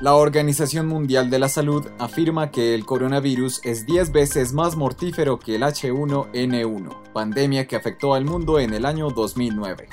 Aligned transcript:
La 0.00 0.14
Organización 0.14 0.86
Mundial 0.86 1.28
de 1.28 1.40
la 1.40 1.48
Salud 1.48 1.84
afirma 1.98 2.52
que 2.52 2.72
el 2.72 2.86
coronavirus 2.86 3.60
es 3.64 3.84
10 3.84 4.12
veces 4.12 4.52
más 4.52 4.76
mortífero 4.76 5.40
que 5.40 5.56
el 5.56 5.62
H1N1, 5.62 7.12
pandemia 7.12 7.66
que 7.66 7.74
afectó 7.74 8.14
al 8.14 8.24
mundo 8.24 8.60
en 8.60 8.74
el 8.74 8.86
año 8.86 9.10
2009. 9.10 9.88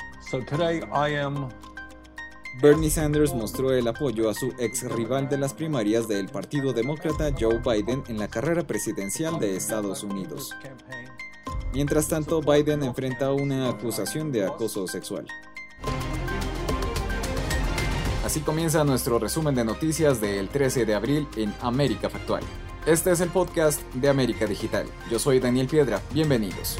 Bernie 2.62 2.88
Sanders 2.88 3.34
mostró 3.34 3.72
el 3.72 3.88
apoyo 3.88 4.30
a 4.30 4.34
su 4.34 4.52
ex 4.60 4.88
rival 4.92 5.28
de 5.28 5.38
las 5.38 5.54
primarias 5.54 6.06
del 6.06 6.28
Partido 6.28 6.72
Demócrata 6.72 7.34
Joe 7.36 7.58
Biden 7.58 8.04
en 8.06 8.18
la 8.18 8.28
carrera 8.28 8.64
presidencial 8.64 9.40
de 9.40 9.56
Estados 9.56 10.04
Unidos. 10.04 10.52
Mientras 11.74 12.06
tanto, 12.06 12.40
Biden 12.42 12.84
enfrenta 12.84 13.32
una 13.32 13.70
acusación 13.70 14.30
de 14.30 14.46
acoso 14.46 14.86
sexual. 14.86 15.26
Así 18.26 18.40
comienza 18.40 18.82
nuestro 18.82 19.20
resumen 19.20 19.54
de 19.54 19.64
noticias 19.64 20.20
del 20.20 20.48
13 20.48 20.84
de 20.84 20.96
abril 20.96 21.28
en 21.36 21.54
América 21.60 22.10
Factual. 22.10 22.42
Este 22.84 23.12
es 23.12 23.20
el 23.20 23.28
podcast 23.28 23.80
de 23.94 24.08
América 24.08 24.46
Digital. 24.46 24.84
Yo 25.08 25.20
soy 25.20 25.38
Daniel 25.38 25.68
Piedra, 25.68 26.02
bienvenidos. 26.12 26.76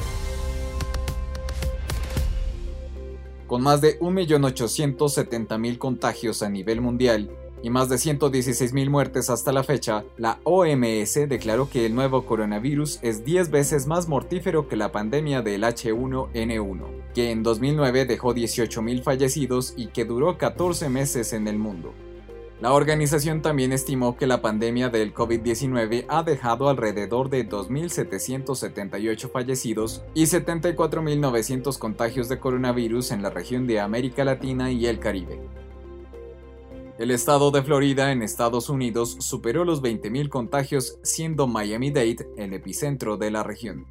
Con 3.47 3.61
más 3.63 3.79
de 3.79 3.97
1.870.000 3.97 5.77
contagios 5.77 6.43
a 6.43 6.49
nivel 6.49 6.81
mundial 6.81 7.31
y 7.63 7.69
más 7.69 7.89
de 7.89 7.95
116.000 7.95 8.89
muertes 8.89 9.29
hasta 9.29 9.51
la 9.51 9.63
fecha, 9.63 10.03
la 10.17 10.39
OMS 10.43 11.13
declaró 11.27 11.69
que 11.69 11.85
el 11.85 11.95
nuevo 11.95 12.25
coronavirus 12.25 12.99
es 13.01 13.23
10 13.25 13.51
veces 13.51 13.87
más 13.87 14.07
mortífero 14.07 14.67
que 14.67 14.75
la 14.75 14.91
pandemia 14.91 15.41
del 15.41 15.63
H1N1 15.63 17.07
que 17.17 17.31
en 17.31 17.41
2009 17.41 18.05
dejó 18.05 18.35
18.000 18.35 19.01
fallecidos 19.01 19.73
y 19.75 19.87
que 19.87 20.05
duró 20.05 20.37
14 20.37 20.87
meses 20.87 21.33
en 21.33 21.47
el 21.47 21.57
mundo. 21.57 21.95
La 22.61 22.73
organización 22.73 23.41
también 23.41 23.73
estimó 23.73 24.17
que 24.17 24.27
la 24.27 24.43
pandemia 24.43 24.89
del 24.89 25.15
COVID-19 25.15 26.05
ha 26.09 26.21
dejado 26.21 26.69
alrededor 26.69 27.31
de 27.31 27.49
2.778 27.49 29.31
fallecidos 29.31 30.03
y 30.13 30.25
74.900 30.25 31.79
contagios 31.79 32.29
de 32.29 32.39
coronavirus 32.39 33.09
en 33.09 33.23
la 33.23 33.31
región 33.31 33.65
de 33.65 33.79
América 33.79 34.23
Latina 34.23 34.71
y 34.71 34.85
el 34.85 34.99
Caribe. 34.99 35.39
El 36.99 37.11
estado 37.11 37.51
de 37.51 37.61
Florida 37.61 38.11
en 38.11 38.23
Estados 38.23 38.69
Unidos 38.69 39.17
superó 39.19 39.63
los 39.63 39.83
20.000 39.83 40.29
contagios 40.29 40.97
siendo 41.03 41.45
Miami-Dade 41.45 42.27
el 42.37 42.53
epicentro 42.53 43.17
de 43.17 43.29
la 43.29 43.43
región. 43.43 43.85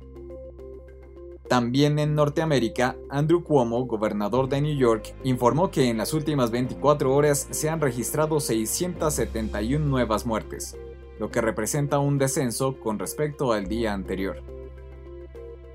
También 1.49 2.01
en 2.01 2.17
Norteamérica, 2.17 2.97
Andrew 3.09 3.45
Cuomo, 3.45 3.87
gobernador 3.87 4.49
de 4.49 4.61
New 4.61 4.77
York, 4.77 5.15
informó 5.23 5.71
que 5.71 5.89
en 5.89 5.99
las 5.99 6.15
últimas 6.15 6.51
24 6.51 7.15
horas 7.15 7.47
se 7.53 7.69
han 7.69 7.81
registrado 7.81 8.41
671 8.41 9.87
nuevas 9.87 10.27
muertes, 10.27 10.77
lo 11.21 11.31
que 11.31 11.41
representa 11.41 12.01
un 12.01 12.19
descenso 12.19 12.81
con 12.81 12.99
respecto 12.99 13.53
al 13.53 13.69
día 13.69 13.93
anterior. 13.93 14.56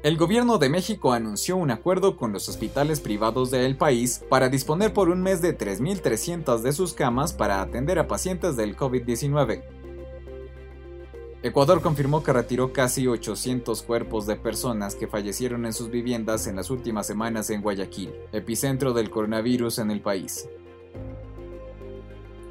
El 0.04 0.18
gobierno 0.18 0.58
de 0.58 0.70
México 0.70 1.14
anunció 1.14 1.58
un 1.58 1.70
acuerdo 1.70 2.18
con 2.18 2.34
los 2.34 2.50
hospitales 2.50 3.00
privados 3.00 3.52
del 3.52 3.78
país 3.78 4.24
para 4.30 4.50
disponer 4.50 4.94
por 4.94 5.10
un 5.10 5.22
mes 5.22 5.42
de 5.42 5.56
3.300 5.58 6.62
de 6.62 6.74
sus 6.74 6.94
camas 6.94 7.34
para 7.34 7.62
atender 7.62 8.00
a 8.00 8.08
pacientes 8.08 8.56
del 8.56 8.76
COVID-19, 8.76 9.62
Ecuador 11.44 11.82
confirmó 11.82 12.22
que 12.22 12.34
retiró 12.34 12.72
casi 12.72 13.08
800 13.08 13.82
cuerpos 13.82 14.28
de 14.28 14.36
personas 14.36 14.94
que 14.94 15.08
fallecieron 15.08 15.66
en 15.66 15.74
sus 15.74 15.90
viviendas 15.90 16.46
en 16.46 16.56
las 16.56 16.70
últimas 16.70 17.08
semanas 17.08 17.50
en 17.50 17.64
Guayaquil, 17.64 18.14
epicentro 18.32 18.94
del 18.94 19.10
coronavirus 19.10 19.80
en 19.80 19.90
el 19.90 20.02
país. 20.02 20.48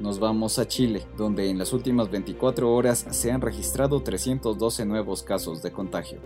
Nos 0.01 0.19
vamos 0.19 0.59
a 0.59 0.67
Chile, 0.67 1.07
donde 1.15 1.49
en 1.49 1.57
las 1.57 1.71
últimas 1.71 2.11
24 2.11 2.69
horas 2.69 3.05
se 3.11 3.31
han 3.31 3.39
registrado 3.39 4.01
312 4.01 4.85
nuevos 4.85 5.23
casos 5.23 5.61
de 5.61 5.71
contagio. 5.71 6.19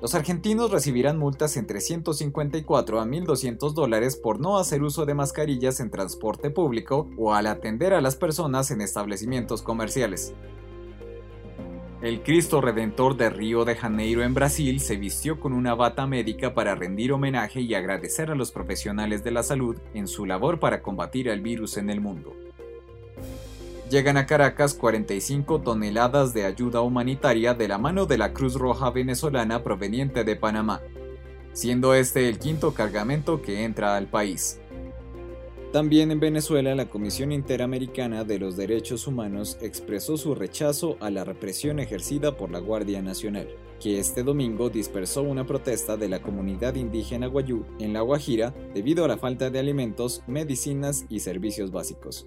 Los 0.00 0.14
argentinos 0.14 0.70
recibirán 0.70 1.18
multas 1.18 1.56
entre 1.56 1.80
154 1.80 3.00
a 3.00 3.04
1.200 3.04 3.72
dólares 3.72 4.16
por 4.16 4.38
no 4.38 4.58
hacer 4.58 4.82
uso 4.82 5.06
de 5.06 5.14
mascarillas 5.14 5.80
en 5.80 5.90
transporte 5.90 6.50
público 6.50 7.08
o 7.16 7.34
al 7.34 7.48
atender 7.48 7.92
a 7.92 8.00
las 8.00 8.14
personas 8.14 8.70
en 8.70 8.80
establecimientos 8.80 9.60
comerciales. 9.60 10.34
El 12.00 12.22
Cristo 12.22 12.60
Redentor 12.60 13.16
de 13.16 13.28
Río 13.28 13.64
de 13.64 13.74
Janeiro 13.74 14.22
en 14.22 14.34
Brasil 14.34 14.78
se 14.78 14.96
vistió 14.96 15.40
con 15.40 15.52
una 15.52 15.74
bata 15.74 16.06
médica 16.06 16.54
para 16.54 16.76
rendir 16.76 17.12
homenaje 17.12 17.60
y 17.60 17.74
agradecer 17.74 18.30
a 18.30 18.36
los 18.36 18.52
profesionales 18.52 19.24
de 19.24 19.32
la 19.32 19.42
salud 19.42 19.76
en 19.94 20.06
su 20.06 20.24
labor 20.24 20.60
para 20.60 20.80
combatir 20.80 21.26
el 21.26 21.40
virus 21.40 21.76
en 21.76 21.90
el 21.90 22.00
mundo. 22.00 22.36
Llegan 23.90 24.18
a 24.18 24.26
Caracas 24.26 24.74
45 24.74 25.62
toneladas 25.62 26.34
de 26.34 26.44
ayuda 26.44 26.82
humanitaria 26.82 27.54
de 27.54 27.68
la 27.68 27.78
mano 27.78 28.04
de 28.04 28.18
la 28.18 28.34
Cruz 28.34 28.54
Roja 28.54 28.90
venezolana 28.90 29.64
proveniente 29.64 30.24
de 30.24 30.36
Panamá, 30.36 30.82
siendo 31.54 31.94
este 31.94 32.28
el 32.28 32.38
quinto 32.38 32.74
cargamento 32.74 33.40
que 33.40 33.64
entra 33.64 33.96
al 33.96 34.06
país. 34.06 34.60
También 35.72 36.10
en 36.10 36.20
Venezuela, 36.20 36.74
la 36.74 36.90
Comisión 36.90 37.32
Interamericana 37.32 38.24
de 38.24 38.38
los 38.38 38.58
Derechos 38.58 39.06
Humanos 39.06 39.56
expresó 39.62 40.18
su 40.18 40.34
rechazo 40.34 40.98
a 41.00 41.08
la 41.08 41.24
represión 41.24 41.78
ejercida 41.78 42.36
por 42.36 42.50
la 42.50 42.58
Guardia 42.58 43.00
Nacional, 43.00 43.48
que 43.80 43.98
este 43.98 44.22
domingo 44.22 44.68
dispersó 44.68 45.22
una 45.22 45.46
protesta 45.46 45.96
de 45.96 46.10
la 46.10 46.20
comunidad 46.20 46.74
indígena 46.74 47.26
Guayú 47.26 47.64
en 47.78 47.94
La 47.94 48.02
Guajira 48.02 48.54
debido 48.74 49.06
a 49.06 49.08
la 49.08 49.16
falta 49.16 49.48
de 49.48 49.58
alimentos, 49.58 50.22
medicinas 50.26 51.06
y 51.08 51.20
servicios 51.20 51.70
básicos. 51.70 52.26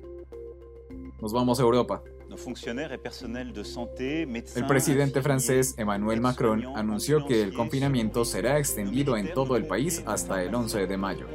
Nos 1.22 1.34
vamos 1.34 1.60
a 1.60 1.64
Europa. 1.64 2.02
El 4.56 4.68
presidente 4.68 5.22
francés 5.22 5.76
Emmanuel 5.78 6.22
Macron 6.22 6.66
anunció 6.76 7.26
que 7.28 7.42
el 7.44 7.54
confinamiento 7.54 8.26
será 8.26 8.58
extendido 8.58 9.18
en 9.18 9.34
todo 9.34 9.56
el 9.56 9.68
país 9.68 10.02
hasta 10.08 10.42
el 10.44 10.56
11 10.56 10.88
de 10.88 10.98
mayo. 10.98 11.28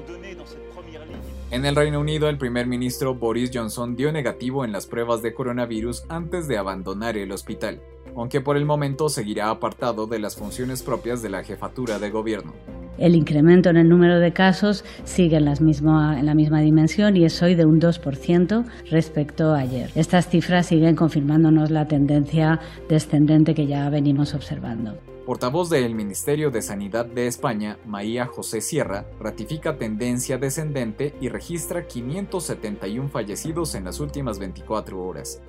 En 1.50 1.64
el 1.64 1.76
Reino 1.76 2.00
Unido, 2.00 2.28
el 2.28 2.38
primer 2.38 2.66
ministro 2.66 3.14
Boris 3.14 3.50
Johnson 3.54 3.94
dio 3.94 4.10
negativo 4.10 4.64
en 4.64 4.72
las 4.72 4.86
pruebas 4.86 5.22
de 5.22 5.34
coronavirus 5.34 6.04
antes 6.08 6.48
de 6.48 6.58
abandonar 6.58 7.16
el 7.16 7.30
hospital, 7.30 7.80
aunque 8.16 8.40
por 8.40 8.56
el 8.56 8.64
momento 8.64 9.08
seguirá 9.08 9.50
apartado 9.50 10.08
de 10.08 10.18
las 10.18 10.34
funciones 10.34 10.82
propias 10.82 11.22
de 11.22 11.28
la 11.28 11.44
jefatura 11.44 12.00
de 12.00 12.10
gobierno. 12.10 12.54
El 12.98 13.14
incremento 13.14 13.70
en 13.70 13.76
el 13.76 13.88
número 13.88 14.18
de 14.18 14.32
casos 14.32 14.84
sigue 15.04 15.36
en, 15.36 15.44
la 15.44 15.54
misma 16.34 16.60
dimensión 16.60 17.16
y 17.16 17.24
es 17.24 17.42
hoy 17.42 17.54
de 17.54 17.66
un 17.66 17.80
2% 17.80 18.64
respecto 18.90 19.54
a 19.54 19.58
ayer. 19.58 19.90
Estas 19.94 20.28
cifras 20.28 20.66
siguen 20.66 20.96
confirmándonos 20.96 21.70
la 21.70 21.86
tendencia 21.86 22.60
descendente 22.88 23.54
que 23.54 23.66
ya 23.66 23.88
venimos 23.90 24.34
observando. 24.34 24.96
Portavoz 25.26 25.70
del 25.70 25.94
Ministerio 25.94 26.52
de 26.52 26.62
Sanidad 26.62 27.04
de 27.04 27.26
España, 27.26 27.78
María 27.84 28.26
José 28.26 28.60
Sierra, 28.60 29.06
ratifica 29.18 29.76
tendencia 29.76 30.38
descendente 30.38 31.14
y 31.20 31.28
registra 31.28 31.88
571 31.88 33.08
fallecidos 33.08 33.74
en 33.74 33.84
las 33.84 33.98
últimas 33.98 34.38
24 34.38 35.04
horas. 35.04 35.42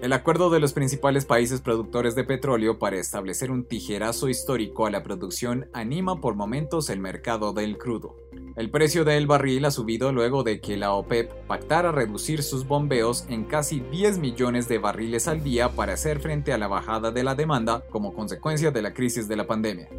El 0.00 0.14
acuerdo 0.14 0.48
de 0.48 0.60
los 0.60 0.72
principales 0.72 1.26
países 1.26 1.60
productores 1.60 2.14
de 2.14 2.24
petróleo 2.24 2.78
para 2.78 2.96
establecer 2.96 3.50
un 3.50 3.64
tijerazo 3.64 4.30
histórico 4.30 4.86
a 4.86 4.90
la 4.90 5.02
producción 5.02 5.68
anima 5.74 6.22
por 6.22 6.36
momentos 6.36 6.88
el 6.88 7.00
mercado 7.00 7.52
del 7.52 7.76
crudo. 7.76 8.16
El 8.56 8.70
precio 8.70 9.04
del 9.04 9.26
barril 9.26 9.66
ha 9.66 9.70
subido 9.70 10.10
luego 10.10 10.42
de 10.42 10.58
que 10.60 10.78
la 10.78 10.94
OPEP 10.94 11.30
pactara 11.46 11.92
reducir 11.92 12.42
sus 12.42 12.66
bombeos 12.66 13.26
en 13.28 13.44
casi 13.44 13.80
10 13.80 14.18
millones 14.18 14.68
de 14.68 14.78
barriles 14.78 15.28
al 15.28 15.44
día 15.44 15.68
para 15.68 15.92
hacer 15.92 16.20
frente 16.20 16.54
a 16.54 16.58
la 16.58 16.66
bajada 16.66 17.10
de 17.10 17.22
la 17.22 17.34
demanda 17.34 17.84
como 17.90 18.14
consecuencia 18.14 18.70
de 18.70 18.80
la 18.80 18.94
crisis 18.94 19.28
de 19.28 19.36
la 19.36 19.46
pandemia. 19.46 19.90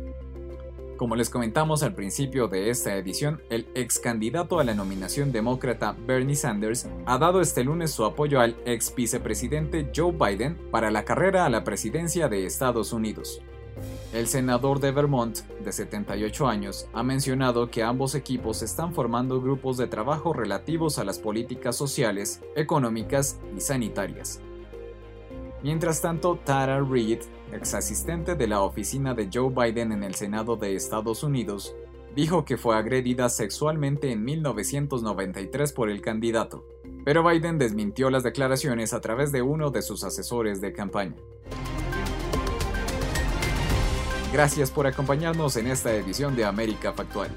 Como 1.01 1.16
les 1.16 1.31
comentamos 1.31 1.81
al 1.81 1.95
principio 1.95 2.47
de 2.47 2.69
esta 2.69 2.95
edición, 2.95 3.41
el 3.50 3.67
ex 3.73 3.97
candidato 3.97 4.59
a 4.59 4.63
la 4.63 4.75
nominación 4.75 5.31
demócrata 5.31 5.97
Bernie 6.06 6.35
Sanders 6.35 6.88
ha 7.07 7.17
dado 7.17 7.41
este 7.41 7.63
lunes 7.63 7.89
su 7.89 8.06
apoyo 8.06 8.39
al 8.39 8.56
ex 8.68 8.94
vicepresidente 8.94 9.92
Joe 9.95 10.12
Biden 10.12 10.59
para 10.69 10.92
la 10.92 11.03
carrera 11.03 11.44
a 11.44 11.50
la 11.50 11.63
presidencia 11.63 12.30
de 12.30 12.45
Estados 12.45 12.94
Unidos. 12.94 13.42
El 14.13 14.27
senador 14.27 14.80
de 14.80 14.92
Vermont, 14.92 15.39
de 15.39 15.71
78 15.71 16.48
años, 16.48 16.88
ha 16.94 17.01
mencionado 17.01 17.71
que 17.71 17.81
ambos 17.81 18.13
equipos 18.13 18.62
están 18.62 18.94
formando 18.94 19.42
grupos 19.42 19.77
de 19.77 19.88
trabajo 19.88 20.33
relativos 20.33 21.00
a 21.00 21.04
las 21.04 21.18
políticas 21.18 21.75
sociales, 21.75 22.44
económicas 22.56 23.39
y 23.57 23.62
sanitarias. 23.62 24.39
Mientras 25.63 26.02
tanto, 26.02 26.40
Tara 26.44 26.81
Reid, 26.81 27.19
ex 27.54 27.74
asistente 27.75 28.36
de 28.36 28.48
la 28.48 28.62
oficina 28.62 29.13
de 29.13 29.30
Joe 29.31 29.50
Biden 29.50 29.92
en 29.92 30.04
el 30.04 30.16
Senado 30.16 30.56
de 30.56 30.75
Estados 30.75 31.24
Unidos, 31.24 31.75
dijo 32.16 32.46
que 32.46 32.58
fue 32.58 32.75
agredida 32.75 33.30
sexualmente 33.30 34.12
en 34.12 34.24
1993 34.24 35.72
por 35.72 35.90
el 35.90 36.02
candidato, 36.02 36.66
pero 37.06 37.24
Biden 37.24 37.58
desmintió 37.58 38.10
las 38.10 38.24
declaraciones 38.24 38.94
a 38.94 39.02
través 39.02 39.31
de 39.31 39.42
uno 39.42 39.69
de 39.69 39.81
sus 39.81 40.04
asesores 40.04 40.62
de 40.62 40.74
campaña. 40.74 41.16
Gracias 44.34 44.72
por 44.72 44.88
acompañarnos 44.88 45.57
en 45.57 45.68
esta 45.68 45.94
edición 45.94 46.36
de 46.36 46.46
América 46.46 46.94
Factual. 46.94 47.30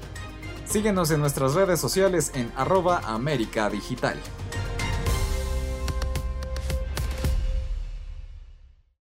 Síguenos 0.65 1.11
en 1.11 1.19
nuestras 1.19 1.53
redes 1.53 1.79
sociales 1.79 2.31
en 2.35 2.51
arroba 2.55 3.01
América 3.05 3.69
Digital. 3.69 4.17